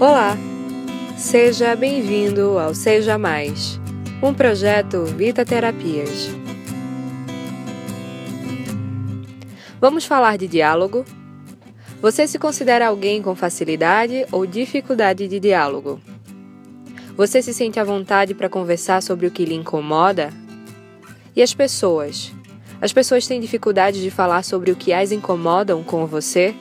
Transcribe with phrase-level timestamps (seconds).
[0.00, 0.36] Olá!
[1.16, 3.80] Seja bem-vindo ao Seja Mais,
[4.20, 6.30] um projeto Vita Terapias.
[9.80, 11.04] Vamos falar de diálogo?
[12.02, 16.00] Você se considera alguém com facilidade ou dificuldade de diálogo?
[17.16, 20.32] Você se sente à vontade para conversar sobre o que lhe incomoda?
[21.36, 22.32] E as pessoas?
[22.80, 26.52] As pessoas têm dificuldade de falar sobre o que as incomodam com você?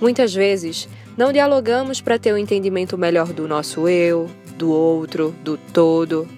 [0.00, 5.56] Muitas vezes, não dialogamos para ter um entendimento melhor do nosso eu, do outro, do
[5.56, 6.28] todo.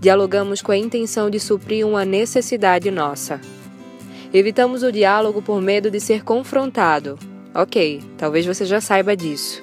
[0.00, 3.40] Dialogamos com a intenção de suprir uma necessidade nossa.
[4.32, 7.18] Evitamos o diálogo por medo de ser confrontado.
[7.54, 9.62] Ok, talvez você já saiba disso.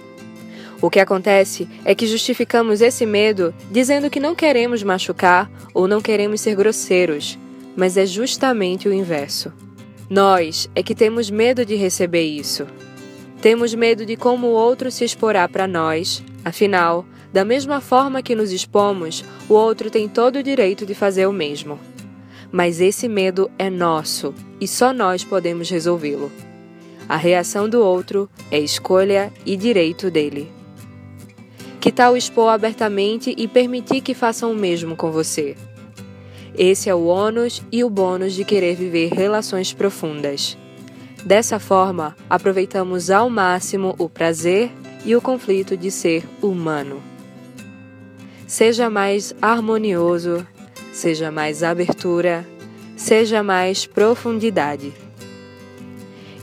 [0.81, 6.01] O que acontece é que justificamos esse medo dizendo que não queremos machucar ou não
[6.01, 7.39] queremos ser grosseiros,
[7.75, 9.53] mas é justamente o inverso.
[10.09, 12.67] Nós é que temos medo de receber isso.
[13.45, 18.33] Temos medo de como o outro se exporá para nós, afinal, da mesma forma que
[18.33, 21.79] nos expomos, o outro tem todo o direito de fazer o mesmo.
[22.51, 26.31] Mas esse medo é nosso e só nós podemos resolvê-lo.
[27.07, 30.51] A reação do outro é escolha e direito dele.
[31.79, 35.55] Que tal expor abertamente e permitir que façam o mesmo com você?
[36.57, 40.57] Esse é o ônus e o bônus de querer viver relações profundas.
[41.25, 44.71] Dessa forma, aproveitamos ao máximo o prazer
[45.03, 47.01] e o conflito de ser humano.
[48.45, 50.45] Seja mais harmonioso,
[50.93, 52.45] seja mais abertura,
[52.95, 54.93] seja mais profundidade.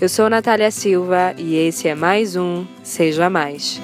[0.01, 3.81] Eu sou Natália Silva e esse é mais um Seja Mais.